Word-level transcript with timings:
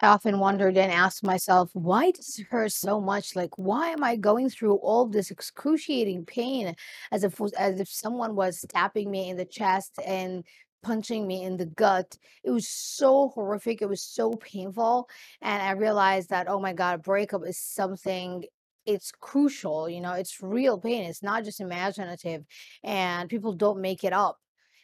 I 0.00 0.08
often 0.08 0.38
wondered 0.38 0.76
and 0.76 0.92
asked 0.92 1.24
myself, 1.24 1.70
why 1.72 2.10
does 2.10 2.38
it 2.38 2.46
hurt 2.50 2.72
so 2.72 3.00
much? 3.00 3.36
Like, 3.36 3.56
why 3.56 3.90
am 3.90 4.02
I 4.04 4.16
going 4.16 4.50
through 4.50 4.74
all 4.76 5.06
this 5.06 5.30
excruciating 5.30 6.26
pain 6.26 6.74
as 7.12 7.24
if 7.24 7.40
as 7.58 7.80
if 7.80 7.88
someone 7.88 8.34
was 8.34 8.60
stabbing 8.60 9.10
me 9.10 9.30
in 9.30 9.36
the 9.36 9.44
chest 9.44 9.98
and 10.04 10.44
punching 10.82 11.26
me 11.26 11.44
in 11.44 11.56
the 11.56 11.66
gut? 11.66 12.18
It 12.42 12.50
was 12.50 12.68
so 12.68 13.28
horrific. 13.30 13.82
It 13.82 13.88
was 13.88 14.02
so 14.02 14.32
painful. 14.32 15.08
And 15.40 15.62
I 15.62 15.70
realized 15.72 16.30
that, 16.30 16.48
oh 16.48 16.60
my 16.60 16.72
God, 16.72 17.02
breakup 17.02 17.46
is 17.46 17.58
something. 17.58 18.44
It's 18.86 19.12
crucial, 19.12 19.88
you 19.88 20.00
know, 20.02 20.12
it's 20.12 20.42
real 20.42 20.78
pain. 20.78 21.04
It's 21.04 21.22
not 21.22 21.44
just 21.44 21.60
imaginative, 21.60 22.44
and 22.82 23.30
people 23.30 23.54
don't 23.54 23.80
make 23.80 24.04
it 24.04 24.12
up. 24.12 24.38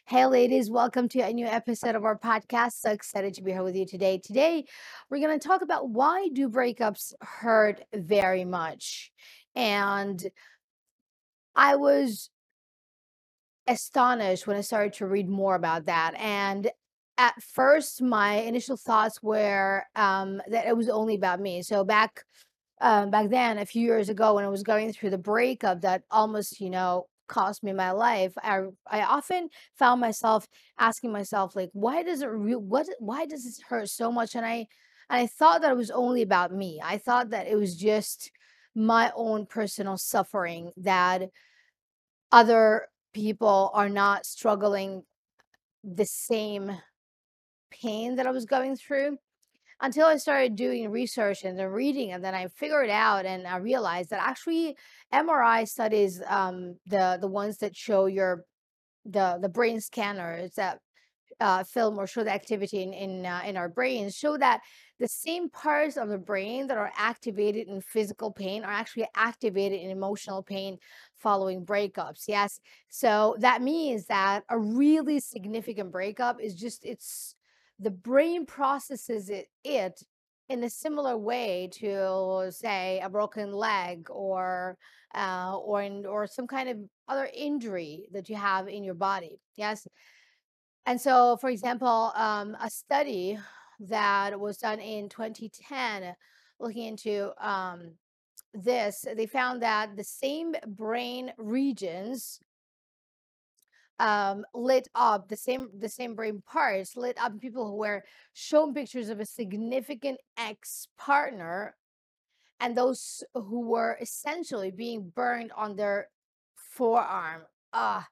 Hey, 0.05 0.25
ladies, 0.25 0.69
welcome 0.69 1.07
to 1.09 1.21
a 1.21 1.31
new 1.31 1.45
episode 1.45 1.95
of 1.95 2.03
our 2.03 2.17
podcast. 2.19 2.73
So 2.73 2.91
excited 2.91 3.33
to 3.35 3.41
be 3.41 3.51
here 3.51 3.63
with 3.63 3.75
you 3.77 3.85
today. 3.85 4.17
Today, 4.17 4.65
we're 5.09 5.25
going 5.25 5.39
to 5.39 5.47
talk 5.47 5.61
about 5.61 5.89
why 5.89 6.27
do 6.33 6.49
breakups 6.49 7.13
hurt 7.21 7.81
very 7.93 8.43
much. 8.43 9.11
And 9.55 10.21
I 11.55 11.77
was 11.77 12.29
astonished 13.67 14.47
when 14.47 14.57
I 14.57 14.61
started 14.61 14.93
to 14.93 15.07
read 15.07 15.29
more 15.29 15.55
about 15.55 15.85
that. 15.85 16.13
And 16.17 16.69
at 17.17 17.41
first, 17.41 18.01
my 18.01 18.33
initial 18.35 18.75
thoughts 18.75 19.23
were 19.23 19.83
um, 19.95 20.41
that 20.47 20.67
it 20.67 20.75
was 20.75 20.89
only 20.89 21.15
about 21.15 21.39
me. 21.39 21.61
So 21.61 21.85
back 21.85 22.25
um, 22.81 23.11
back 23.11 23.29
then, 23.29 23.59
a 23.59 23.65
few 23.65 23.83
years 23.83 24.09
ago, 24.09 24.33
when 24.33 24.43
I 24.43 24.49
was 24.49 24.63
going 24.63 24.91
through 24.91 25.11
the 25.11 25.17
breakup 25.19 25.81
that 25.81 26.03
almost, 26.09 26.59
you 26.59 26.71
know, 26.71 27.05
cost 27.31 27.63
me 27.63 27.73
my 27.73 27.91
life, 27.91 28.33
I 28.43 28.61
I 28.87 29.01
often 29.03 29.49
found 29.79 30.01
myself 30.01 30.47
asking 30.79 31.11
myself, 31.13 31.55
like, 31.55 31.71
why 31.73 32.03
does 32.03 32.21
it 32.21 32.27
re- 32.27 32.55
what 32.55 32.87
why 32.99 33.25
does 33.25 33.45
this 33.45 33.61
hurt 33.61 33.89
so 33.89 34.11
much? 34.11 34.35
And 34.35 34.45
I 34.45 34.67
and 35.09 35.19
I 35.21 35.27
thought 35.27 35.61
that 35.61 35.71
it 35.71 35.77
was 35.77 35.91
only 35.91 36.21
about 36.21 36.53
me. 36.53 36.81
I 36.83 36.97
thought 36.99 37.31
that 37.31 37.47
it 37.47 37.55
was 37.55 37.75
just 37.77 38.31
my 38.75 39.11
own 39.15 39.45
personal 39.47 39.97
suffering 39.97 40.71
that 40.77 41.23
other 42.31 42.87
people 43.13 43.71
are 43.73 43.89
not 43.89 44.25
struggling 44.25 45.03
the 45.83 46.05
same 46.05 46.71
pain 47.71 48.15
that 48.17 48.27
I 48.27 48.31
was 48.31 48.45
going 48.45 48.75
through 48.75 49.17
until 49.81 50.07
I 50.07 50.17
started 50.17 50.55
doing 50.55 50.89
research 50.91 51.43
and 51.43 51.57
then 51.57 51.67
reading, 51.69 52.11
and 52.11 52.23
then 52.23 52.35
I 52.35 52.47
figured 52.47 52.89
out 52.89 53.25
and 53.25 53.47
I 53.47 53.57
realized 53.57 54.11
that 54.11 54.21
actually 54.21 54.77
MRI 55.11 55.65
studies, 55.65 56.21
um, 56.27 56.77
the 56.85 57.17
the 57.19 57.27
ones 57.27 57.57
that 57.59 57.75
show 57.75 58.05
your 58.05 58.45
the 59.05 59.39
the 59.41 59.49
brain 59.49 59.81
scanners 59.81 60.53
that 60.55 60.79
uh, 61.39 61.63
film 61.63 61.97
or 61.97 62.05
show 62.05 62.23
the 62.23 62.31
activity 62.31 62.83
in 62.83 62.93
in, 62.93 63.25
uh, 63.25 63.41
in 63.45 63.57
our 63.57 63.69
brains 63.69 64.15
show 64.15 64.37
that 64.37 64.61
the 64.99 65.07
same 65.07 65.49
parts 65.49 65.97
of 65.97 66.09
the 66.09 66.17
brain 66.17 66.67
that 66.67 66.77
are 66.77 66.91
activated 66.95 67.67
in 67.67 67.81
physical 67.81 68.31
pain 68.31 68.63
are 68.63 68.71
actually 68.71 69.07
activated 69.15 69.81
in 69.81 69.89
emotional 69.89 70.43
pain 70.43 70.77
following 71.17 71.65
breakups. 71.65 72.25
Yes, 72.27 72.59
so 72.89 73.35
that 73.39 73.63
means 73.63 74.05
that 74.05 74.43
a 74.49 74.59
really 74.59 75.19
significant 75.19 75.91
breakup 75.91 76.39
is 76.39 76.53
just 76.53 76.85
it's 76.85 77.35
the 77.81 77.91
brain 77.91 78.45
processes 78.45 79.29
it, 79.29 79.47
it 79.63 80.01
in 80.49 80.63
a 80.63 80.69
similar 80.69 81.17
way 81.17 81.69
to 81.71 82.47
say 82.51 82.99
a 83.03 83.09
broken 83.09 83.51
leg 83.51 84.07
or 84.09 84.77
uh, 85.15 85.57
or 85.57 85.81
in, 85.81 86.05
or 86.05 86.27
some 86.27 86.47
kind 86.47 86.69
of 86.69 86.77
other 87.07 87.29
injury 87.33 88.07
that 88.13 88.29
you 88.29 88.35
have 88.35 88.67
in 88.67 88.83
your 88.83 88.93
body. 88.93 89.41
Yes, 89.55 89.87
and 90.85 90.99
so, 90.99 91.37
for 91.37 91.49
example, 91.49 92.11
um, 92.15 92.55
a 92.61 92.69
study 92.69 93.37
that 93.81 94.39
was 94.39 94.57
done 94.57 94.79
in 94.79 95.09
2010 95.09 96.15
looking 96.59 96.85
into 96.85 97.31
um, 97.39 97.91
this, 98.53 99.05
they 99.15 99.25
found 99.25 99.61
that 99.61 99.95
the 99.95 100.03
same 100.03 100.55
brain 100.67 101.33
regions 101.37 102.39
um, 104.01 104.43
lit 104.55 104.87
up, 104.95 105.29
the 105.29 105.37
same 105.37 105.69
the 105.77 105.87
same 105.87 106.15
brain 106.15 106.41
parts 106.41 106.97
lit 106.97 107.17
up 107.21 107.39
people 107.39 107.67
who 107.67 107.77
were 107.77 108.03
shown 108.33 108.73
pictures 108.73 109.09
of 109.09 109.19
a 109.19 109.25
significant 109.25 110.19
ex 110.37 110.87
partner 110.97 111.75
and 112.59 112.75
those 112.75 113.23
who 113.35 113.61
were 113.61 113.97
essentially 114.01 114.71
being 114.71 115.11
burned 115.15 115.51
on 115.55 115.75
their 115.75 116.07
forearm. 116.55 117.43
Ah, 117.73 118.07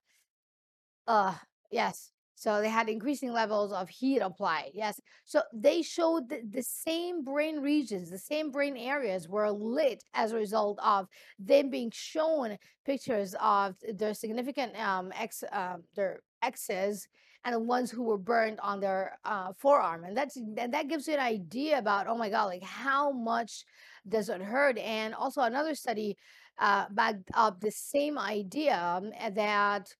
uh, 1.07 1.33
yes. 1.72 2.11
So 2.39 2.61
they 2.61 2.69
had 2.69 2.88
increasing 2.88 3.33
levels 3.33 3.73
of 3.73 3.89
heat 3.89 4.19
applied. 4.19 4.72
Yes. 4.73 5.01
So 5.25 5.41
they 5.53 5.81
showed 5.81 6.29
that 6.29 6.53
the 6.53 6.63
same 6.63 7.22
brain 7.22 7.59
regions, 7.59 8.09
the 8.09 8.17
same 8.17 8.50
brain 8.50 8.77
areas 8.77 9.27
were 9.27 9.51
lit 9.51 10.05
as 10.13 10.31
a 10.31 10.38
result 10.38 10.79
of 10.81 11.09
them 11.38 11.69
being 11.69 11.91
shown 11.94 12.57
pictures 12.85 13.35
of 13.41 13.75
their 13.94 14.13
significant 14.13 14.72
um 14.79 15.11
ex 15.19 15.44
um 15.51 15.83
their 15.97 16.22
exes 16.41 17.09
and 17.44 17.53
the 17.55 17.59
ones 17.59 17.91
who 17.91 18.03
were 18.03 18.17
burned 18.17 18.59
on 18.61 18.79
their 18.79 19.17
uh, 19.25 19.51
forearm. 19.57 20.06
And 20.06 20.16
that's 20.16 20.38
and 20.38 20.73
that 20.73 20.88
gives 20.88 21.09
you 21.09 21.16
an 21.16 21.19
idea 21.19 21.77
about 21.77 22.07
oh 22.07 22.17
my 22.17 22.29
god, 22.29 22.45
like 22.45 22.63
how 22.63 23.11
much 23.11 23.66
does 24.07 24.29
it 24.29 24.41
hurt? 24.41 24.77
And 24.77 25.13
also 25.13 25.41
another 25.41 25.75
study 25.75 26.16
uh 26.57 26.85
backed 26.89 27.29
up 27.33 27.59
the 27.59 27.71
same 27.71 28.17
idea 28.17 28.79
um, 28.79 29.11
that 29.33 29.94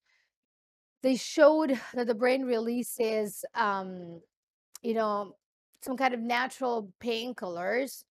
they 1.02 1.16
showed 1.16 1.80
that 1.94 2.08
the 2.08 2.16
brain 2.16 2.44
releases 2.44 3.46
um 3.56 4.22
you 4.82 4.94
know 4.94 5.36
some 5.82 5.98
kind 5.98 6.14
of 6.14 6.20
natural 6.20 6.92
painkillers 7.04 8.04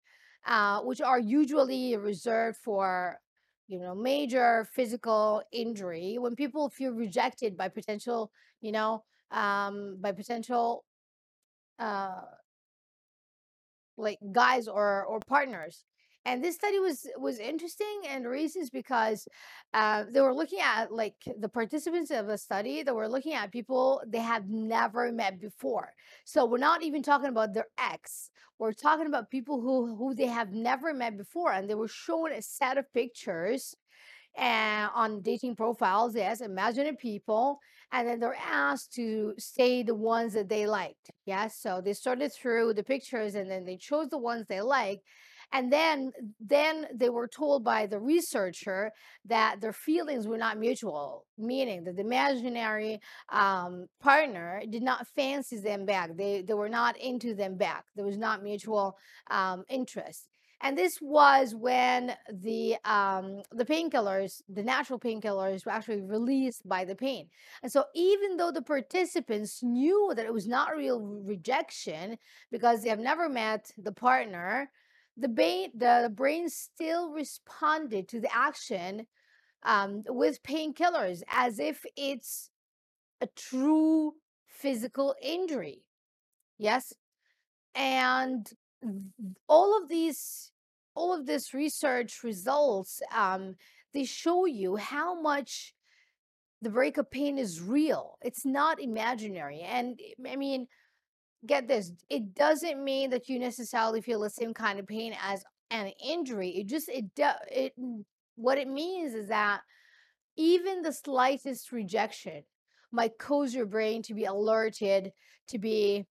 uh 0.47 0.81
which 0.81 1.01
are 1.01 1.19
usually 1.19 1.97
reserved 1.97 2.57
for 2.57 3.19
you 3.67 3.79
know 3.79 3.93
major 3.95 4.65
physical 4.73 5.41
injury. 5.51 6.17
When 6.19 6.35
people 6.35 6.69
feel 6.69 6.93
rejected 6.93 7.57
by 7.57 7.69
potential 7.69 8.31
you 8.61 8.71
know 8.71 9.03
um 9.31 9.97
by 10.01 10.13
potential 10.13 10.85
uh 11.79 12.21
like 13.97 14.19
guys 14.31 14.67
or 14.67 15.05
or 15.05 15.19
partners 15.27 15.83
and 16.27 16.43
this 16.43 16.55
study 16.55 16.79
was 16.79 17.07
was 17.17 17.39
interesting 17.39 18.01
and 18.09 18.25
the 18.25 18.29
reason 18.29 18.61
is 18.61 18.69
because 18.69 19.27
uh, 19.73 20.03
they 20.11 20.21
were 20.21 20.33
looking 20.33 20.59
at 20.59 20.91
like 20.91 21.15
the 21.39 21.49
participants 21.49 22.11
of 22.11 22.27
the 22.27 22.37
study 22.37 22.83
that 22.83 22.93
were 22.93 23.07
looking 23.07 23.33
at 23.33 23.51
people 23.51 24.01
they 24.05 24.19
have 24.19 24.49
never 24.49 25.11
met 25.11 25.39
before 25.39 25.89
so 26.25 26.45
we're 26.45 26.57
not 26.57 26.83
even 26.83 27.01
talking 27.01 27.29
about 27.29 27.53
their 27.53 27.67
ex 27.79 28.29
we're 28.59 28.73
talking 28.73 29.07
about 29.07 29.31
people 29.31 29.61
who 29.61 29.95
who 29.95 30.13
they 30.13 30.27
have 30.27 30.51
never 30.51 30.93
met 30.93 31.17
before 31.17 31.53
and 31.53 31.69
they 31.69 31.75
were 31.75 31.87
shown 31.87 32.31
a 32.31 32.41
set 32.41 32.77
of 32.77 32.91
pictures 32.93 33.75
and 34.37 34.91
on 34.93 35.21
dating 35.21 35.55
profiles, 35.55 36.15
yes, 36.15 36.41
imaginary 36.41 36.95
people, 36.95 37.59
and 37.91 38.07
then 38.07 38.19
they're 38.19 38.37
asked 38.51 38.93
to 38.93 39.33
say 39.39 39.81
the 39.81 39.95
ones 39.95 40.33
that 40.33 40.49
they 40.49 40.67
liked. 40.67 41.09
Yes, 41.25 41.57
so 41.57 41.81
they 41.83 41.93
sorted 41.93 42.31
through 42.33 42.75
the 42.75 42.83
pictures 42.83 43.35
and 43.35 43.49
then 43.49 43.65
they 43.65 43.77
chose 43.77 44.09
the 44.09 44.17
ones 44.19 44.45
they 44.47 44.61
liked. 44.61 45.01
And 45.53 45.71
then 45.71 46.11
then 46.39 46.87
they 46.93 47.09
were 47.09 47.27
told 47.27 47.63
by 47.63 47.85
the 47.85 47.99
researcher 47.99 48.91
that 49.25 49.61
their 49.61 49.73
feelings 49.73 50.27
were 50.27 50.37
not 50.37 50.57
mutual, 50.57 51.25
meaning 51.37 51.83
that 51.85 51.95
the 51.95 52.01
imaginary 52.01 52.99
um, 53.29 53.87
partner 54.01 54.61
did 54.69 54.83
not 54.83 55.07
fancy 55.07 55.59
them 55.59 55.85
back. 55.85 56.15
They 56.15 56.41
they 56.41 56.53
were 56.53 56.69
not 56.69 56.97
into 56.97 57.33
them 57.33 57.55
back. 57.55 57.85
There 57.95 58.05
was 58.05 58.17
not 58.17 58.43
mutual 58.43 58.97
um, 59.31 59.63
interest 59.69 60.29
and 60.61 60.77
this 60.77 60.99
was 61.01 61.53
when 61.53 62.15
the 62.31 62.75
um 62.85 63.41
the 63.51 63.65
painkillers 63.65 64.41
the 64.49 64.63
natural 64.63 64.99
painkillers 64.99 65.65
were 65.65 65.71
actually 65.71 66.01
released 66.01 66.67
by 66.67 66.83
the 66.83 66.95
pain 66.95 67.27
and 67.61 67.71
so 67.71 67.85
even 67.93 68.37
though 68.37 68.51
the 68.51 68.61
participants 68.61 69.61
knew 69.61 70.11
that 70.15 70.25
it 70.25 70.33
was 70.33 70.47
not 70.47 70.75
real 70.75 70.99
rejection 71.25 72.17
because 72.51 72.81
they 72.81 72.89
have 72.89 72.99
never 72.99 73.29
met 73.29 73.71
the 73.77 73.91
partner 73.91 74.69
the 75.17 75.27
brain 75.27 75.71
the, 75.75 76.11
brain 76.13 76.49
still 76.49 77.11
responded 77.11 78.07
to 78.09 78.19
the 78.19 78.33
action 78.35 79.07
um, 79.63 80.03
with 80.07 80.43
painkillers 80.43 81.23
as 81.29 81.59
if 81.59 81.83
it's 81.95 82.49
a 83.21 83.27
true 83.35 84.13
physical 84.47 85.15
injury. 85.21 85.83
Yes? 86.57 86.93
And 87.75 88.47
all 89.47 89.81
of 89.81 89.89
these 89.89 90.51
all 90.95 91.13
of 91.13 91.25
this 91.25 91.53
research 91.53 92.23
results 92.23 93.01
um, 93.15 93.55
they 93.93 94.03
show 94.03 94.45
you 94.45 94.75
how 94.75 95.19
much 95.19 95.73
the 96.61 96.69
breakup 96.69 97.11
pain 97.11 97.37
is 97.37 97.61
real. 97.61 98.17
It's 98.21 98.45
not 98.45 98.81
imaginary. 98.81 99.61
And 99.61 99.99
i 100.27 100.35
mean 100.35 100.67
get 101.45 101.67
this 101.67 101.91
it 102.09 102.33
doesn't 102.33 102.83
mean 102.83 103.09
that 103.09 103.29
you 103.29 103.39
necessarily 103.39 104.01
feel 104.01 104.21
the 104.21 104.29
same 104.29 104.53
kind 104.53 104.79
of 104.79 104.87
pain 104.87 105.15
as 105.21 105.43
an 105.69 105.91
injury 106.03 106.49
it 106.49 106.67
just 106.67 106.89
it 106.89 107.05
it 107.51 107.73
mm, 107.79 108.03
what 108.35 108.57
it 108.57 108.67
means 108.67 109.13
is 109.13 109.27
that 109.27 109.61
even 110.35 110.81
the 110.81 110.93
slightest 110.93 111.71
rejection 111.71 112.43
might 112.91 113.17
cause 113.17 113.53
your 113.53 113.65
brain 113.65 114.01
to 114.03 114.13
be 114.13 114.25
alerted 114.25 115.11
to 115.47 115.59
be 115.59 116.05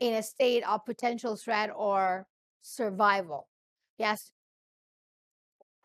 in 0.00 0.14
a 0.14 0.22
state 0.22 0.66
of 0.66 0.84
potential 0.84 1.36
threat 1.36 1.70
or 1.74 2.26
survival. 2.60 3.48
Yes. 3.98 4.32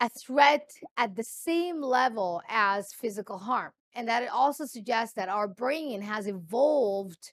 A 0.00 0.08
threat 0.08 0.70
at 0.96 1.16
the 1.16 1.24
same 1.24 1.80
level 1.80 2.42
as 2.48 2.92
physical 2.92 3.38
harm. 3.38 3.72
And 3.94 4.08
that 4.08 4.22
it 4.22 4.30
also 4.30 4.64
suggests 4.64 5.14
that 5.14 5.28
our 5.28 5.48
brain 5.48 6.02
has 6.02 6.26
evolved 6.26 7.32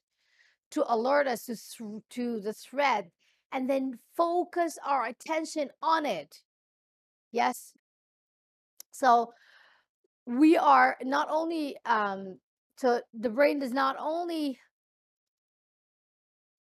to 0.72 0.84
alert 0.94 1.28
us 1.28 1.46
to, 1.78 2.04
to 2.10 2.40
the 2.40 2.54
threat 2.54 3.10
and 3.52 3.70
then 3.70 4.00
focus 4.18 4.78
our 4.86 5.06
attention 5.06 5.70
on 5.82 6.06
it. 6.06 6.42
Yes. 7.32 7.74
So 8.92 9.34
we 10.26 10.58
are 10.58 10.98
not 11.04 11.28
only 11.30 11.78
um 11.86 12.40
so 12.78 13.02
the 13.14 13.30
brain 13.30 13.60
does 13.60 13.72
not 13.72 13.96
only 14.00 14.60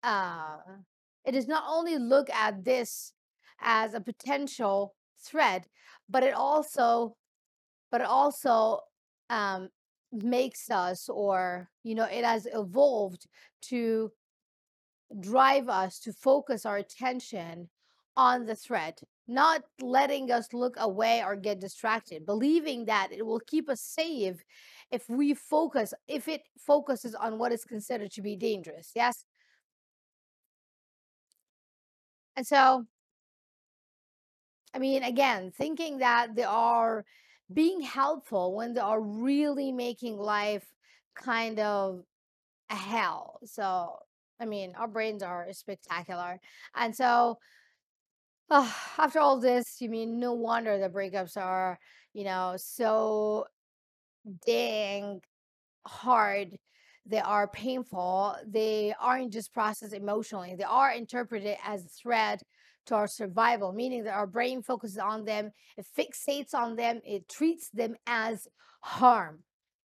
uh 0.02 0.56
it 1.24 1.32
does 1.32 1.46
not 1.46 1.62
only 1.68 1.96
look 1.96 2.28
at 2.30 2.64
this 2.64 3.12
as 3.60 3.94
a 3.94 4.00
potential 4.00 4.94
threat 5.24 5.66
but 6.08 6.22
it 6.24 6.34
also 6.34 7.16
but 7.90 8.00
it 8.00 8.06
also 8.06 8.80
um 9.30 9.68
makes 10.12 10.70
us 10.70 11.08
or 11.08 11.68
you 11.82 11.94
know 11.94 12.04
it 12.04 12.24
has 12.24 12.46
evolved 12.52 13.26
to 13.62 14.12
drive 15.20 15.68
us 15.68 15.98
to 15.98 16.12
focus 16.12 16.66
our 16.66 16.76
attention 16.76 17.68
on 18.16 18.44
the 18.44 18.54
threat 18.54 19.02
not 19.26 19.62
letting 19.80 20.30
us 20.30 20.52
look 20.52 20.74
away 20.78 21.22
or 21.24 21.34
get 21.34 21.60
distracted 21.60 22.26
believing 22.26 22.84
that 22.84 23.08
it 23.10 23.24
will 23.24 23.40
keep 23.46 23.70
us 23.70 23.80
safe 23.80 24.44
if 24.90 25.08
we 25.08 25.32
focus 25.32 25.94
if 26.08 26.28
it 26.28 26.42
focuses 26.58 27.14
on 27.14 27.38
what 27.38 27.52
is 27.52 27.64
considered 27.64 28.10
to 28.10 28.20
be 28.20 28.36
dangerous 28.36 28.90
yes? 28.94 29.24
And 32.36 32.46
so 32.46 32.86
i 34.74 34.78
mean 34.78 35.02
again 35.02 35.50
thinking 35.50 35.98
that 35.98 36.34
there 36.34 36.48
are 36.48 37.04
being 37.54 37.80
helpful 37.80 38.54
when 38.54 38.74
they 38.74 38.80
are 38.80 39.00
really 39.00 39.72
making 39.72 40.16
life 40.18 40.64
kind 41.14 41.58
of 41.60 42.02
a 42.70 42.76
hell. 42.76 43.40
So 43.44 43.98
i 44.40 44.44
mean 44.44 44.74
our 44.76 44.88
brains 44.88 45.22
are 45.22 45.46
spectacular. 45.52 46.40
And 46.74 46.94
so 46.96 47.38
after 48.50 49.18
all 49.18 49.40
this 49.40 49.80
you 49.80 49.88
mean 49.88 50.18
no 50.20 50.32
wonder 50.32 50.78
the 50.78 50.88
breakups 50.88 51.36
are 51.36 51.78
you 52.12 52.24
know 52.24 52.54
so 52.58 53.46
dang 54.46 55.20
hard. 55.86 56.58
They 57.06 57.20
are 57.20 57.48
painful. 57.48 58.36
They 58.46 58.94
aren't 59.00 59.32
just 59.32 59.52
processed 59.52 59.94
emotionally. 59.94 60.54
They 60.56 60.64
are 60.64 60.92
interpreted 60.92 61.56
as 61.64 61.84
a 61.84 61.88
threat 61.88 62.42
to 62.86 62.94
our 62.94 63.06
survival 63.06 63.72
meaning 63.72 64.04
that 64.04 64.14
our 64.14 64.26
brain 64.26 64.62
focuses 64.62 64.98
on 64.98 65.24
them 65.24 65.50
it 65.76 65.86
fixates 65.98 66.54
on 66.54 66.76
them 66.76 67.00
it 67.04 67.28
treats 67.28 67.68
them 67.70 67.94
as 68.06 68.48
harm. 68.82 69.40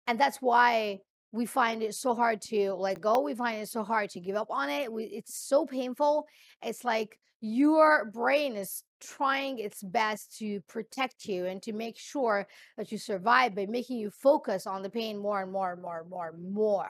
And 0.07 0.19
that's 0.19 0.37
why 0.41 0.99
we 1.31 1.45
find 1.45 1.83
it 1.83 1.95
so 1.95 2.13
hard 2.13 2.41
to 2.41 2.73
let 2.73 3.01
go 3.01 3.19
we 3.21 3.35
find 3.35 3.61
it 3.61 3.67
so 3.67 3.83
hard 3.83 4.09
to 4.11 4.19
give 4.19 4.35
up 4.35 4.47
on 4.49 4.69
it 4.69 4.91
we, 4.91 5.05
it's 5.05 5.35
so 5.35 5.65
painful. 5.65 6.25
It's 6.61 6.83
like 6.83 7.19
your 7.41 8.05
brain 8.05 8.55
is 8.55 8.83
trying 9.01 9.59
its 9.59 9.83
best 9.83 10.37
to 10.37 10.61
protect 10.61 11.25
you 11.25 11.45
and 11.45 11.61
to 11.61 11.73
make 11.73 11.97
sure 11.97 12.47
that 12.77 12.91
you 12.91 12.97
survive 12.97 13.53
by 13.53 13.65
making 13.65 13.97
you 13.97 14.09
focus 14.09 14.65
on 14.65 14.81
the 14.81 14.89
pain 14.89 15.17
more 15.17 15.41
and 15.41 15.51
more 15.51 15.73
and 15.73 15.81
more 15.81 15.99
and 15.99 16.09
more 16.09 16.29
and 16.29 16.53
more 16.53 16.89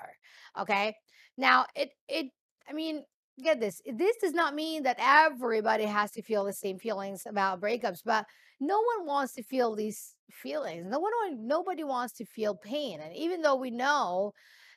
okay? 0.60 0.96
Now 1.38 1.66
it 1.76 1.92
it 2.08 2.28
i 2.70 2.74
mean 2.74 3.04
get 3.44 3.60
this 3.60 3.82
this 3.94 4.16
does 4.18 4.34
not 4.34 4.56
mean 4.56 4.84
that 4.84 4.98
everybody 5.00 5.84
has 5.84 6.12
to 6.12 6.22
feel 6.22 6.46
the 6.46 6.54
same 6.54 6.78
feelings 6.78 7.24
about 7.26 7.60
breakups 7.62 8.02
but 8.06 8.26
no 8.62 8.82
one 8.98 9.06
wants 9.06 9.34
to 9.34 9.44
feel 9.44 9.76
these 9.76 10.16
feelings 10.32 10.86
no 10.88 11.00
one 11.00 11.12
nobody 11.46 11.84
wants 11.84 12.14
to 12.14 12.26
feel 12.26 12.56
pain 12.56 13.00
and 13.02 13.14
even 13.16 13.42
though 13.42 13.56
we 13.56 13.70
know 13.72 14.32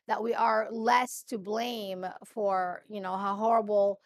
that 0.08 0.22
we 0.22 0.34
are 0.34 0.68
less 0.72 1.22
to 1.22 1.38
blame 1.38 2.04
for 2.24 2.82
you 2.88 3.00
know 3.00 3.16
how 3.16 3.36
horrible 3.36 4.00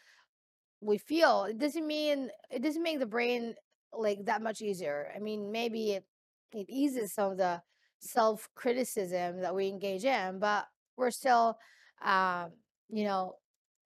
we 0.80 0.98
feel 0.98 1.44
it 1.44 1.58
doesn't 1.58 1.86
mean 1.86 2.28
it 2.50 2.62
doesn't 2.62 2.82
make 2.82 2.98
the 2.98 3.06
brain 3.06 3.54
like 3.92 4.24
that 4.24 4.42
much 4.42 4.60
easier 4.60 5.12
i 5.14 5.18
mean 5.18 5.50
maybe 5.52 5.92
it, 5.92 6.04
it 6.52 6.66
eases 6.68 7.12
some 7.14 7.32
of 7.32 7.38
the 7.38 7.60
self 8.00 8.48
criticism 8.54 9.40
that 9.40 9.54
we 9.54 9.68
engage 9.68 10.04
in 10.04 10.38
but 10.38 10.66
we're 10.96 11.10
still 11.10 11.56
um 12.04 12.50
you 12.90 13.04
know 13.04 13.34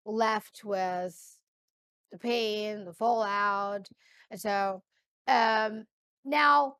left 0.06 0.62
with 0.64 1.38
the 2.12 2.18
pain 2.18 2.86
the 2.86 2.94
fallout 2.94 3.88
and 4.32 4.40
so 4.40 4.82
um 5.28 5.86
now 6.24 6.76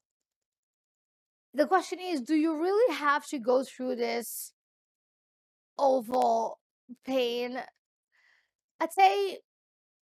the 1.54 1.66
question 1.66 2.00
is 2.00 2.22
do 2.22 2.36
you 2.36 2.62
really 2.62 2.96
have 2.96 3.26
to 3.28 3.40
go 3.40 3.64
through 3.64 3.96
this 3.96 4.52
awful 5.78 6.60
pain? 7.06 7.58
I'd 8.80 8.94
say 8.94 9.40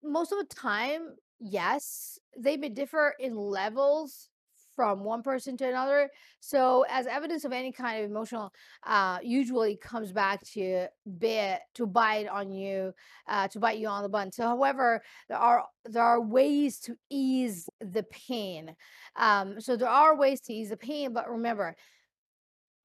most 0.02 0.32
of 0.32 0.38
the 0.38 0.54
time, 0.54 1.16
yes, 1.38 2.18
they 2.36 2.56
may 2.56 2.68
differ 2.68 3.14
in 3.18 3.36
levels 3.36 4.28
from 4.74 5.04
one 5.04 5.22
person 5.22 5.56
to 5.58 5.68
another. 5.68 6.10
So, 6.40 6.84
as 6.88 7.06
evidence 7.06 7.44
of 7.44 7.52
any 7.52 7.72
kind 7.72 8.04
of 8.04 8.10
emotional, 8.10 8.52
uh, 8.84 9.18
usually 9.22 9.76
comes 9.76 10.12
back 10.12 10.42
to 10.52 10.86
bit 11.18 11.60
to 11.74 11.86
bite 11.86 12.28
on 12.28 12.50
you, 12.50 12.92
uh, 13.28 13.48
to 13.48 13.58
bite 13.58 13.78
you 13.78 13.88
on 13.88 14.02
the 14.02 14.08
bun. 14.08 14.32
So, 14.32 14.44
however, 14.44 15.02
there 15.28 15.38
are 15.38 15.64
there 15.84 16.02
are 16.02 16.20
ways 16.20 16.78
to 16.80 16.96
ease 17.10 17.68
the 17.80 18.04
pain. 18.04 18.74
Um, 19.16 19.60
so 19.60 19.76
there 19.76 19.88
are 19.88 20.16
ways 20.16 20.40
to 20.42 20.52
ease 20.52 20.70
the 20.70 20.76
pain, 20.76 21.12
but 21.12 21.30
remember, 21.30 21.76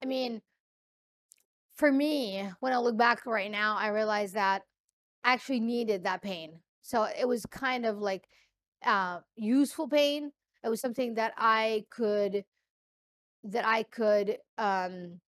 I 0.02 0.06
mean, 0.06 0.42
for 1.74 1.90
me, 1.90 2.48
when 2.60 2.72
I 2.72 2.78
look 2.78 2.96
back 2.96 3.26
right 3.26 3.50
now, 3.50 3.76
I 3.76 3.88
realize 3.88 4.32
that 4.32 4.62
I 5.24 5.32
actually 5.34 5.60
needed 5.60 6.04
that 6.04 6.22
pain 6.22 6.60
so 6.82 7.04
it 7.04 7.26
was 7.26 7.46
kind 7.46 7.86
of 7.86 7.98
like 7.98 8.28
uh, 8.84 9.20
useful 9.36 9.88
pain. 9.88 10.32
It 10.64 10.68
was 10.68 10.80
something 10.80 11.14
that 11.14 11.32
I 11.36 11.84
could 11.90 12.44
that 13.44 13.66
I 13.66 13.82
could 13.84 14.38
um 14.58 15.20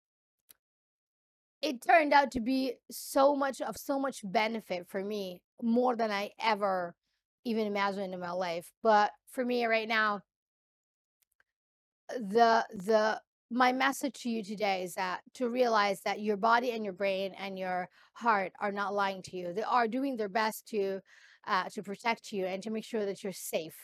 it 1.62 1.80
turned 1.80 2.12
out 2.12 2.32
to 2.32 2.40
be 2.40 2.74
so 2.90 3.36
much 3.36 3.60
of 3.60 3.76
so 3.76 3.98
much 3.98 4.20
benefit 4.24 4.86
for 4.88 5.02
me 5.02 5.40
more 5.62 5.94
than 5.94 6.10
I 6.10 6.30
ever 6.40 6.94
even 7.44 7.66
imagined 7.66 8.12
in 8.12 8.20
my 8.20 8.32
life. 8.32 8.70
But 8.82 9.12
for 9.30 9.44
me 9.44 9.64
right 9.66 9.88
now, 9.88 10.22
the 12.18 12.64
the 12.74 13.20
my 13.50 13.72
message 13.72 14.14
to 14.22 14.30
you 14.30 14.42
today 14.42 14.82
is 14.82 14.94
that 14.94 15.20
to 15.34 15.48
realize 15.48 16.00
that 16.02 16.20
your 16.20 16.36
body 16.38 16.70
and 16.70 16.84
your 16.84 16.94
brain 16.94 17.34
and 17.38 17.58
your 17.58 17.88
heart 18.14 18.52
are 18.60 18.72
not 18.72 18.94
lying 18.94 19.20
to 19.22 19.36
you. 19.36 19.52
They 19.52 19.62
are 19.62 19.86
doing 19.86 20.16
their 20.16 20.28
best 20.30 20.66
to 20.68 21.00
uh, 21.46 21.68
to 21.70 21.82
protect 21.82 22.32
you 22.32 22.46
and 22.46 22.62
to 22.62 22.70
make 22.70 22.84
sure 22.84 23.04
that 23.04 23.22
you're 23.22 23.32
safe. 23.32 23.76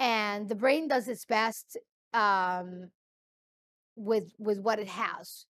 And 0.00 0.48
the 0.48 0.56
brain 0.56 0.88
does 0.88 1.06
its 1.06 1.24
best 1.24 1.76
um, 2.12 2.90
with 3.96 4.32
with 4.38 4.58
what 4.58 4.80
it 4.80 4.88
has. 4.88 5.46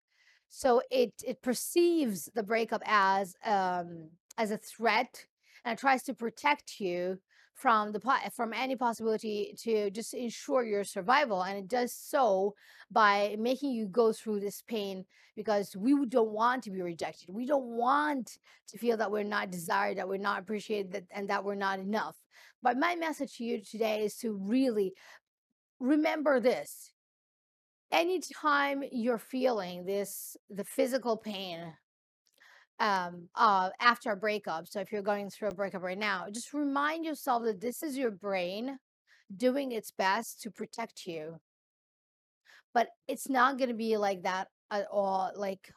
So 0.49 0.81
it 0.91 1.13
it 1.25 1.41
perceives 1.41 2.29
the 2.35 2.43
breakup 2.43 2.81
as 2.85 3.35
um, 3.45 4.09
as 4.37 4.51
a 4.51 4.57
threat 4.57 5.25
and 5.63 5.73
it 5.73 5.79
tries 5.79 6.03
to 6.03 6.13
protect 6.13 6.79
you 6.79 7.19
from 7.53 7.91
the 7.91 7.99
from 8.33 8.53
any 8.53 8.75
possibility 8.75 9.53
to 9.59 9.91
just 9.91 10.13
ensure 10.13 10.63
your 10.63 10.85
survival 10.85 11.43
and 11.43 11.57
it 11.57 11.67
does 11.67 11.93
so 11.93 12.55
by 12.89 13.35
making 13.37 13.71
you 13.71 13.85
go 13.85 14.13
through 14.13 14.39
this 14.39 14.63
pain 14.65 15.05
because 15.35 15.75
we 15.75 15.93
don't 16.05 16.31
want 16.31 16.63
to 16.63 16.71
be 16.71 16.81
rejected 16.81 17.27
we 17.29 17.45
don't 17.45 17.65
want 17.65 18.37
to 18.65 18.77
feel 18.77 18.95
that 18.95 19.11
we're 19.11 19.23
not 19.23 19.51
desired 19.51 19.97
that 19.97 20.07
we're 20.07 20.17
not 20.17 20.39
appreciated 20.39 20.91
that, 20.93 21.03
and 21.11 21.29
that 21.29 21.43
we're 21.43 21.53
not 21.53 21.79
enough 21.79 22.15
but 22.63 22.77
my 22.77 22.95
message 22.95 23.37
to 23.37 23.43
you 23.43 23.61
today 23.63 24.03
is 24.05 24.15
to 24.17 24.33
really 24.33 24.93
remember 25.79 26.39
this. 26.39 26.93
Anytime 27.91 28.83
you're 28.91 29.17
feeling 29.19 29.85
this 29.85 30.37
the 30.49 30.63
physical 30.65 31.17
pain 31.17 31.73
um 32.79 33.29
uh 33.35 33.69
after 33.81 34.11
a 34.11 34.17
breakup 34.17 34.67
so 34.67 34.79
if 34.81 34.91
you're 34.91 35.01
going 35.01 35.29
through 35.29 35.49
a 35.49 35.55
breakup 35.55 35.83
right 35.83 35.97
now 35.99 36.25
just 36.31 36.53
remind 36.53 37.05
yourself 37.05 37.43
that 37.43 37.61
this 37.61 37.83
is 37.83 37.97
your 37.97 38.11
brain 38.11 38.77
doing 39.35 39.71
its 39.71 39.91
best 39.91 40.41
to 40.41 40.51
protect 40.51 41.05
you. 41.05 41.39
But 42.73 42.89
it's 43.07 43.29
not 43.29 43.57
going 43.57 43.69
to 43.69 43.75
be 43.75 43.97
like 43.97 44.23
that 44.23 44.47
at 44.71 44.87
all 44.91 45.31
like 45.35 45.71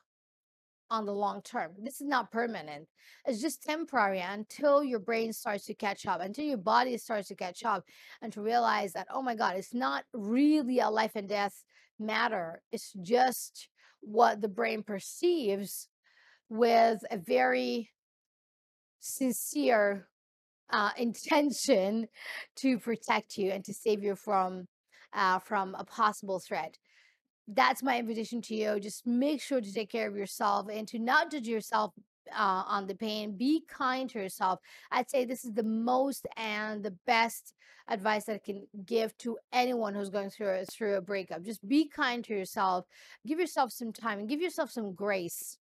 on 0.92 1.06
the 1.06 1.14
long 1.14 1.40
term. 1.42 1.72
This 1.78 2.02
is 2.02 2.06
not 2.06 2.30
permanent. 2.30 2.86
It's 3.24 3.40
just 3.40 3.62
temporary 3.62 4.20
until 4.20 4.84
your 4.84 4.98
brain 4.98 5.32
starts 5.32 5.64
to 5.66 5.74
catch 5.74 6.04
up 6.06 6.20
until 6.20 6.44
your 6.44 6.58
body 6.58 6.98
starts 6.98 7.28
to 7.28 7.34
catch 7.34 7.64
up 7.64 7.84
and 8.20 8.30
to 8.34 8.42
realize 8.42 8.92
that 8.92 9.08
oh 9.10 9.22
my 9.22 9.34
god 9.34 9.56
it's 9.56 9.72
not 9.72 10.04
really 10.12 10.80
a 10.80 10.90
life 10.90 11.12
and 11.14 11.28
death 11.28 11.64
matter. 11.98 12.60
It's 12.70 12.92
just 13.02 13.68
what 14.00 14.42
the 14.42 14.48
brain 14.48 14.82
perceives 14.82 15.88
with 16.50 17.00
a 17.10 17.16
very 17.16 17.90
sincere 19.00 20.08
uh, 20.70 20.90
intention 20.98 22.08
to 22.56 22.78
protect 22.78 23.38
you 23.38 23.50
and 23.50 23.64
to 23.64 23.72
save 23.72 24.02
you 24.02 24.14
from 24.14 24.66
uh, 25.14 25.38
from 25.38 25.74
a 25.78 25.84
possible 25.84 26.38
threat 26.38 26.76
that's 27.54 27.82
my 27.82 27.98
invitation 27.98 28.40
to 28.42 28.54
you. 28.54 28.80
Just 28.80 29.06
make 29.06 29.40
sure 29.40 29.60
to 29.60 29.72
take 29.72 29.90
care 29.90 30.08
of 30.08 30.16
yourself 30.16 30.68
and 30.72 30.86
to 30.88 30.98
not 30.98 31.30
judge 31.30 31.48
yourself 31.48 31.92
uh, 32.30 32.62
on 32.66 32.86
the 32.86 32.94
pain. 32.94 33.36
Be 33.36 33.62
kind 33.68 34.08
to 34.10 34.18
yourself. 34.18 34.60
I'd 34.90 35.10
say 35.10 35.24
this 35.24 35.44
is 35.44 35.52
the 35.52 35.62
most 35.62 36.26
and 36.36 36.82
the 36.82 36.96
best 37.06 37.54
advice 37.88 38.24
that 38.24 38.36
I 38.36 38.38
can 38.38 38.66
give 38.86 39.16
to 39.18 39.38
anyone 39.52 39.94
who's 39.94 40.08
going 40.08 40.30
through 40.30 40.50
a, 40.50 40.64
through 40.64 40.96
a 40.96 41.00
breakup. 41.00 41.42
Just 41.42 41.66
be 41.66 41.88
kind 41.88 42.24
to 42.24 42.34
yourself. 42.34 42.86
Give 43.26 43.40
yourself 43.40 43.72
some 43.72 43.92
time 43.92 44.18
and 44.18 44.28
give 44.28 44.40
yourself 44.40 44.70
some 44.70 44.94
grace. 44.94 45.58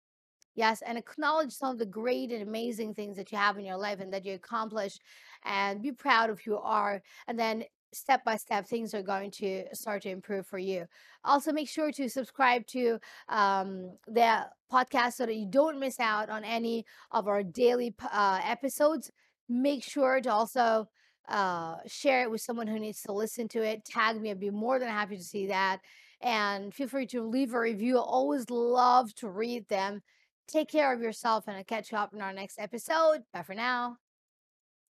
Yes, 0.55 0.81
and 0.81 0.97
acknowledge 0.97 1.53
some 1.53 1.73
of 1.73 1.79
the 1.79 1.85
great 1.85 2.33
and 2.33 2.41
amazing 2.41 2.95
things 2.95 3.19
that 3.19 3.31
you 3.31 3.37
have 3.37 3.59
in 3.59 3.67
your 3.67 3.77
life 3.77 4.01
and 4.01 4.11
that 4.15 4.25
you 4.25 4.33
accomplished, 4.33 5.03
and 5.45 5.83
be 5.83 5.93
proud 5.93 6.31
of 6.31 6.41
who 6.41 6.53
you 6.53 6.59
are. 6.59 7.03
And 7.29 7.39
then 7.39 7.65
step 7.93 8.25
by 8.25 8.37
step 8.37 8.67
things 8.67 8.95
are 8.95 9.03
going 9.03 9.31
to 9.31 9.65
start 9.73 10.03
to 10.03 10.11
improve 10.11 10.47
for 10.47 10.59
you. 10.59 10.87
Also 11.25 11.53
make 11.53 11.69
sure 11.69 11.91
to 11.93 12.09
subscribe 12.09 12.67
to 12.69 12.99
um, 13.29 13.97
the 14.07 14.47
podcast 14.73 15.15
so 15.15 15.27
that 15.27 15.37
you 15.37 15.47
don't 15.47 15.81
miss 15.81 16.01
out 16.01 16.29
on 16.29 16.45
any 16.45 16.85
of 17.11 17.29
our 17.29 17.43
daily 17.43 17.95
uh, 18.13 18.41
episodes. 18.45 19.11
Make 19.49 19.83
sure 19.83 20.21
to 20.21 20.33
also 20.33 20.89
uh, 21.29 21.77
share 21.87 22.23
it 22.23 22.31
with 22.31 22.41
someone 22.41 22.67
who 22.67 22.79
needs 22.79 23.03
to 23.03 23.13
listen 23.13 23.49
to 23.49 23.63
it. 23.63 23.85
Tag 23.85 24.21
me 24.21 24.31
i'd 24.31 24.41
be 24.41 24.51
more 24.51 24.79
than 24.79 24.89
happy 24.89 25.17
to 25.17 25.25
see 25.25 25.47
that. 25.49 25.81
And 26.21 26.73
feel 26.75 26.89
free 26.89 27.07
to 27.09 27.23
leave 27.23 27.53
a 27.53 27.61
review. 27.61 27.99
I 27.99 28.03
always 28.03 28.49
love 28.49 29.15
to 29.17 29.29
read 29.29 29.69
them. 29.69 30.03
Take 30.49 30.69
care 30.69 30.93
of 30.93 31.01
yourself 31.01 31.45
and 31.47 31.57
i'll 31.57 31.65
catch 31.65 31.93
you 31.93 31.99
up 31.99 32.15
in 32.15 32.23
our 32.23 32.33
next 32.33 32.59
episode. 32.59 33.23
Bye 33.33 33.43
for 33.43 33.55
now 33.55 33.99